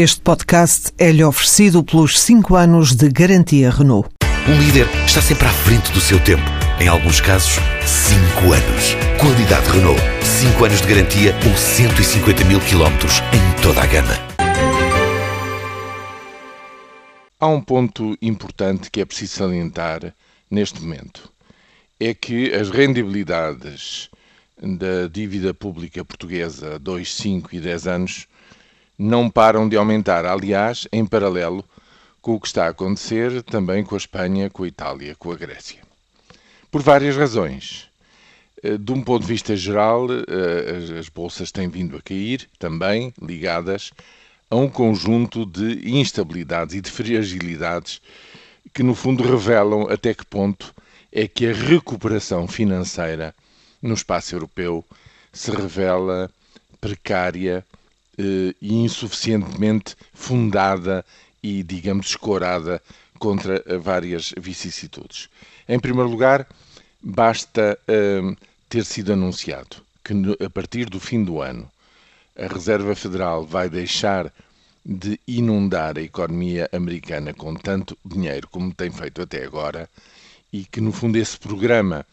Este 0.00 0.20
podcast 0.20 0.92
é-lhe 0.96 1.24
oferecido 1.24 1.82
pelos 1.82 2.20
5 2.20 2.54
anos 2.54 2.94
de 2.94 3.08
garantia 3.08 3.68
Renault. 3.68 4.08
Um 4.48 4.56
líder 4.56 4.86
está 5.04 5.20
sempre 5.20 5.48
à 5.48 5.50
frente 5.50 5.90
do 5.90 6.00
seu 6.00 6.22
tempo. 6.22 6.44
Em 6.80 6.86
alguns 6.86 7.20
casos, 7.20 7.56
5 7.84 8.52
anos. 8.52 8.94
Qualidade 9.20 9.68
Renault. 9.68 10.00
5 10.22 10.64
anos 10.64 10.80
de 10.82 10.86
garantia 10.86 11.34
ou 11.44 11.56
150 11.56 12.44
mil 12.44 12.60
quilómetros 12.60 13.14
em 13.34 13.60
toda 13.60 13.82
a 13.82 13.86
gama. 13.86 14.14
Há 17.40 17.48
um 17.48 17.60
ponto 17.60 18.16
importante 18.22 18.92
que 18.92 19.00
é 19.00 19.04
preciso 19.04 19.34
salientar 19.34 20.14
neste 20.48 20.80
momento. 20.80 21.28
É 21.98 22.14
que 22.14 22.54
as 22.54 22.70
rendibilidades 22.70 24.08
da 24.62 25.08
dívida 25.10 25.52
pública 25.52 26.04
portuguesa 26.04 26.76
a 26.76 26.78
2, 26.78 27.14
5 27.16 27.48
e 27.52 27.58
10 27.58 27.86
anos 27.88 28.27
não 28.98 29.30
param 29.30 29.68
de 29.68 29.76
aumentar, 29.76 30.26
aliás, 30.26 30.88
em 30.92 31.06
paralelo 31.06 31.64
com 32.20 32.34
o 32.34 32.40
que 32.40 32.48
está 32.48 32.66
a 32.66 32.70
acontecer 32.70 33.42
também 33.44 33.84
com 33.84 33.94
a 33.94 33.98
Espanha, 33.98 34.50
com 34.50 34.64
a 34.64 34.68
Itália, 34.68 35.14
com 35.16 35.30
a 35.30 35.36
Grécia. 35.36 35.80
Por 36.70 36.82
várias 36.82 37.16
razões. 37.16 37.88
Eh, 38.62 38.76
de 38.76 38.92
um 38.92 39.00
ponto 39.02 39.22
de 39.22 39.28
vista 39.28 39.56
geral, 39.56 40.08
eh, 40.10 40.98
as 40.98 41.08
bolsas 41.08 41.52
têm 41.52 41.68
vindo 41.68 41.96
a 41.96 42.02
cair, 42.02 42.48
também 42.58 43.14
ligadas 43.22 43.92
a 44.50 44.56
um 44.56 44.68
conjunto 44.68 45.46
de 45.46 45.90
instabilidades 45.96 46.74
e 46.74 46.80
de 46.80 46.90
fragilidades 46.90 48.00
que, 48.74 48.82
no 48.82 48.94
fundo, 48.94 49.22
revelam 49.22 49.88
até 49.88 50.12
que 50.12 50.26
ponto 50.26 50.74
é 51.12 51.28
que 51.28 51.46
a 51.46 51.52
recuperação 51.52 52.48
financeira 52.48 53.34
no 53.80 53.94
espaço 53.94 54.34
europeu 54.34 54.84
se 55.32 55.50
revela 55.50 56.30
precária 56.80 57.64
e 58.18 58.74
insuficientemente 58.74 59.96
fundada 60.12 61.04
e, 61.42 61.62
digamos, 61.62 62.08
escorada 62.08 62.82
contra 63.18 63.62
várias 63.78 64.34
vicissitudes. 64.36 65.28
Em 65.68 65.78
primeiro 65.78 66.10
lugar, 66.10 66.46
basta 67.02 67.78
uh, 67.88 68.36
ter 68.68 68.84
sido 68.84 69.12
anunciado 69.12 69.76
que, 70.02 70.14
a 70.44 70.50
partir 70.50 70.86
do 70.86 70.98
fim 70.98 71.22
do 71.22 71.40
ano, 71.40 71.70
a 72.36 72.46
Reserva 72.46 72.94
Federal 72.94 73.44
vai 73.44 73.68
deixar 73.68 74.32
de 74.84 75.20
inundar 75.26 75.98
a 75.98 76.02
economia 76.02 76.68
americana 76.72 77.34
com 77.34 77.54
tanto 77.54 77.98
dinheiro 78.04 78.48
como 78.48 78.72
tem 78.72 78.90
feito 78.90 79.20
até 79.20 79.44
agora 79.44 79.88
e 80.52 80.64
que, 80.64 80.80
no 80.80 80.92
fundo, 80.92 81.18
esse 81.18 81.36
programa 81.38 82.06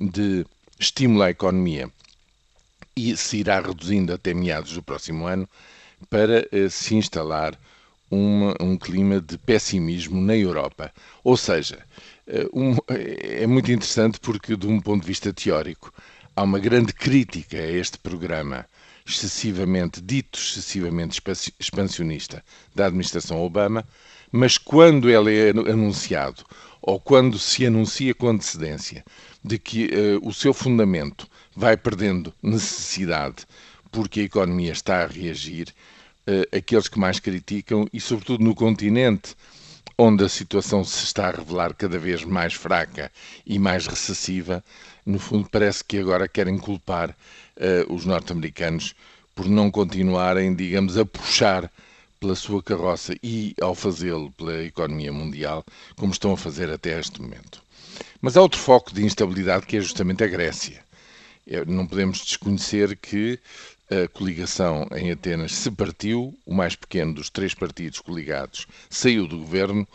de 0.00 0.46
estímulo 0.78 1.22
à 1.22 1.30
economia 1.30 1.90
e 2.96 3.16
se 3.16 3.38
irá 3.38 3.60
reduzindo 3.60 4.12
até 4.12 4.34
meados 4.34 4.72
do 4.72 4.82
próximo 4.82 5.26
ano 5.26 5.48
para 6.10 6.46
uh, 6.52 6.70
se 6.70 6.94
instalar 6.94 7.58
um 8.14 8.76
clima 8.76 9.22
de 9.22 9.38
pessimismo 9.38 10.20
na 10.20 10.36
Europa. 10.36 10.92
Ou 11.24 11.34
seja, 11.34 11.78
uh, 12.28 12.60
um, 12.60 12.76
é 12.88 13.46
muito 13.46 13.72
interessante 13.72 14.20
porque, 14.20 14.54
de 14.54 14.66
um 14.66 14.78
ponto 14.78 15.00
de 15.00 15.08
vista 15.08 15.32
teórico, 15.32 15.92
há 16.36 16.42
uma 16.42 16.58
grande 16.58 16.92
crítica 16.92 17.56
a 17.56 17.70
este 17.70 17.98
programa 17.98 18.66
excessivamente 19.06 20.00
dito 20.00 20.38
excessivamente 20.38 21.20
expansionista 21.58 22.44
da 22.74 22.86
administração 22.86 23.42
Obama, 23.42 23.86
mas 24.30 24.56
quando 24.56 25.10
ele 25.10 25.36
é 25.36 25.50
anunciado 25.50 26.44
ou 26.82 27.00
quando 27.00 27.38
se 27.38 27.64
anuncia 27.64 28.12
com 28.12 28.28
antecedência 28.28 29.04
de 29.42 29.58
que 29.58 29.86
uh, 29.86 30.28
o 30.28 30.34
seu 30.34 30.52
fundamento 30.52 31.28
vai 31.54 31.76
perdendo 31.76 32.34
necessidade 32.42 33.46
porque 33.92 34.20
a 34.20 34.24
economia 34.24 34.72
está 34.72 35.04
a 35.04 35.06
reagir, 35.06 35.68
uh, 36.26 36.56
aqueles 36.56 36.88
que 36.88 36.98
mais 36.98 37.20
criticam, 37.20 37.86
e 37.92 38.00
sobretudo 38.00 38.42
no 38.42 38.54
continente, 38.54 39.36
onde 39.98 40.24
a 40.24 40.28
situação 40.28 40.82
se 40.82 41.04
está 41.04 41.28
a 41.28 41.30
revelar 41.30 41.74
cada 41.74 41.98
vez 41.98 42.24
mais 42.24 42.54
fraca 42.54 43.12
e 43.46 43.58
mais 43.58 43.86
recessiva, 43.86 44.64
no 45.04 45.18
fundo 45.18 45.48
parece 45.50 45.84
que 45.84 45.98
agora 45.98 46.26
querem 46.26 46.56
culpar 46.58 47.10
uh, 47.10 47.92
os 47.92 48.06
norte-americanos 48.06 48.94
por 49.34 49.46
não 49.46 49.70
continuarem, 49.70 50.54
digamos, 50.54 50.96
a 50.96 51.04
puxar 51.04 51.70
pela 52.22 52.36
sua 52.36 52.62
carroça 52.62 53.16
e, 53.20 53.52
ao 53.60 53.74
fazê-lo, 53.74 54.30
pela 54.30 54.62
economia 54.62 55.12
mundial, 55.12 55.64
como 55.96 56.12
estão 56.12 56.32
a 56.32 56.36
fazer 56.36 56.70
até 56.70 56.96
este 57.00 57.20
momento. 57.20 57.60
Mas 58.20 58.36
há 58.36 58.40
outro 58.40 58.60
foco 58.60 58.94
de 58.94 59.04
instabilidade 59.04 59.66
que 59.66 59.76
é 59.76 59.80
justamente 59.80 60.22
a 60.22 60.28
Grécia. 60.28 60.84
É, 61.44 61.64
não 61.64 61.84
podemos 61.84 62.24
desconhecer 62.24 62.96
que 62.96 63.40
a 63.90 64.06
coligação 64.06 64.86
em 64.94 65.10
Atenas 65.10 65.52
se 65.52 65.68
partiu, 65.72 66.32
o 66.46 66.54
mais 66.54 66.76
pequeno 66.76 67.12
dos 67.12 67.28
três 67.28 67.54
partidos 67.54 67.98
coligados 67.98 68.68
saiu 68.88 69.26
do 69.26 69.38
governo 69.38 69.86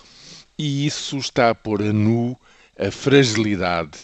e 0.58 0.86
isso 0.86 1.18
está 1.18 1.50
a 1.50 1.56
pôr 1.56 1.82
a 1.82 1.94
nu 1.94 2.38
a 2.78 2.92
fragilidade 2.92 4.00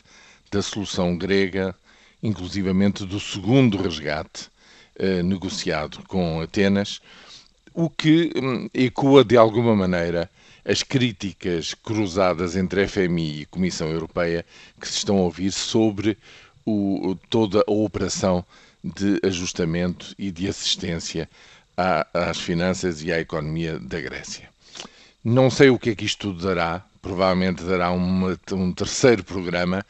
da 0.50 0.62
solução 0.62 1.17
grega, 1.17 1.75
inclusivamente 2.23 3.06
do 3.06 3.19
segundo 3.19 3.78
resgate 3.78 4.50
eh, 4.95 5.22
negociado 5.22 6.01
com 6.07 6.39
Atenas, 6.39 7.01
o 7.73 7.89
que 7.89 8.31
hum, 8.35 8.69
ecoa 8.73 9.23
de 9.23 9.35
alguma 9.38 9.75
maneira 9.75 10.29
as 10.66 10.81
críticas 10.81 11.73
cruzadas 11.73 12.56
entre 12.56 12.88
FMI 12.88 13.41
e 13.41 13.45
Comissão 13.45 13.89
Europeia 13.89 14.45
que 14.79 14.88
se 14.88 14.97
estão 14.97 15.17
a 15.17 15.22
ouvir 15.22 15.51
sobre 15.51 16.17
o, 16.66 17.17
toda 17.29 17.63
a 17.67 17.72
operação 17.72 18.45
de 18.83 19.19
ajustamento 19.23 20.13
e 20.17 20.31
de 20.31 20.47
assistência 20.47 21.29
à, 21.75 22.07
às 22.13 22.39
finanças 22.39 23.03
e 23.03 23.12
à 23.12 23.19
economia 23.19 23.79
da 23.79 24.00
Grécia. 24.00 24.50
Não 25.23 25.50
sei 25.50 25.69
o 25.69 25.79
que 25.79 25.91
é 25.91 25.95
que 25.95 26.06
isto 26.06 26.33
dará, 26.33 26.85
provavelmente 27.01 27.63
dará 27.63 27.91
uma, 27.91 28.38
um 28.51 28.72
terceiro 28.72 29.23
programa, 29.23 29.85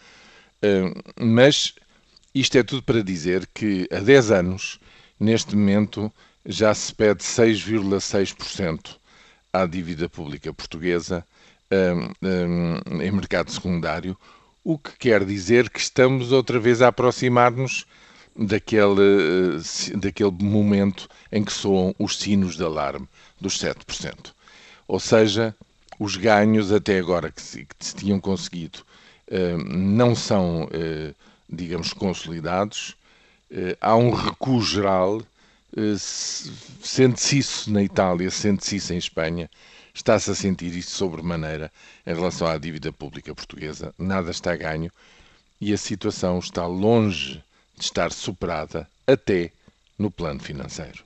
hum, 0.64 0.94
mas 1.20 1.74
isto 2.34 2.58
é 2.58 2.64
tudo 2.64 2.84
para 2.84 3.04
dizer 3.04 3.48
que 3.54 3.88
há 3.92 4.00
10 4.00 4.32
anos, 4.32 4.80
neste 5.20 5.56
momento, 5.56 6.12
já 6.46 6.74
se 6.74 6.94
pede 6.94 7.24
6,6% 7.24 8.98
à 9.52 9.66
dívida 9.66 10.09
pública 10.09 10.54
portuguesa 10.54 11.26
um, 11.72 12.28
um, 12.28 13.02
em 13.02 13.12
mercado 13.12 13.52
secundário, 13.52 14.18
o 14.64 14.78
que 14.78 14.92
quer 14.98 15.26
dizer 15.26 15.70
que 15.70 15.80
estamos 15.80 16.31
outra 16.31 16.59
vez 16.59 16.81
a 16.81 16.90
aproximar-nos 16.90 17.86
daquele, 18.36 19.58
uh, 19.58 19.98
daquele 19.98 20.31
momento 20.31 21.09
em 21.31 21.44
que 21.44 21.52
soam 21.52 21.96
os 21.98 22.18
sinos 22.18 22.56
de 22.56 22.64
alarme 22.64 23.08
dos 23.40 23.58
7%. 23.60 24.34
Ou 24.88 25.00
seja, 25.00 25.56
os 26.00 26.16
ganhos 26.18 26.72
até 26.72 27.00
agora 27.00 27.31
que 27.31 27.42
se, 27.42 27.66
que 27.66 27.75
se 27.86 27.96
tinham 27.96 28.20
conseguido 28.20 28.80
uh, 29.30 29.58
não 29.58 30.16
são, 30.16 30.66
uh, 30.66 31.16
digamos, 31.50 31.94
consolidados. 31.94 32.96
há 33.80 33.96
um 33.96 34.12
recuo 34.12 34.62
geral 34.62 35.22
eh, 35.22 35.25
sente-se 35.98 37.38
isso 37.40 37.72
na 37.72 37.84
Itália, 37.84 38.30
sente-se 38.30 38.76
isso 38.76 38.94
em 38.94 38.98
Espanha, 38.98 39.50
está-se 39.94 40.32
a 40.32 40.36
sentir 40.36 40.76
isso 40.76 40.92
sobremaneira 40.92 41.72
em 42.06 42.14
relação 42.14 42.48
à 42.48 42.58
dívida 42.58 42.92
pública 42.92 43.34
portuguesa. 43.34 43.94
Nada 43.98 44.32
está 44.32 44.56
ganho 44.56 44.92
e 45.60 45.74
a 45.74 45.78
situação 45.78 46.40
está 46.40 46.66
longe 46.66 47.44
de 47.78 47.84
estar 47.84 48.12
superada 48.12 48.88
até 49.08 49.52
no 49.98 50.12
plano 50.12 50.40
financeiro. 50.40 51.04